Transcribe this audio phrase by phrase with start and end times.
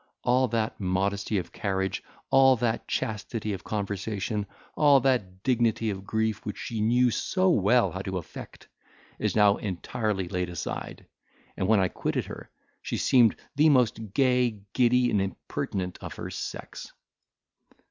[0.23, 2.01] All that modesty of carriage,
[2.31, 7.91] all that chastity of conversation, all that dignity of grief, which she knew so well
[7.91, 8.67] how to affect,
[9.19, 11.05] is now entirely laid aside,
[11.55, 12.49] and, when I quitted her,
[12.81, 16.91] she seemed the most gay, giddy, and impertinent of her sex."